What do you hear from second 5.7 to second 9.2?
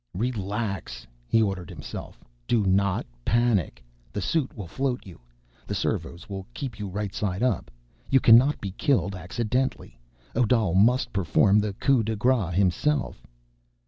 servos will keep you right side up. You cannot be killed